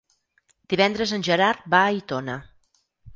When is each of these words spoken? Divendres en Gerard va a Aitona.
Divendres 0.73 1.13
en 1.17 1.25
Gerard 1.27 1.67
va 1.73 1.83
a 1.83 1.91
Aitona. 1.93 2.39